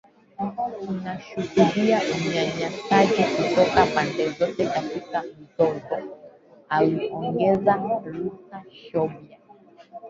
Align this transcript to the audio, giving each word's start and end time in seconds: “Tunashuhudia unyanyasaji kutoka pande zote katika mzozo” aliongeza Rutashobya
“Tunashuhudia 0.85 1.97
unyanyasaji 2.15 3.23
kutoka 3.35 3.85
pande 3.85 4.29
zote 4.29 4.65
katika 4.65 5.21
mzozo” 5.31 5.97
aliongeza 6.69 8.01
Rutashobya 8.05 9.37